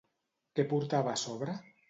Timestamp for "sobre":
1.27-1.59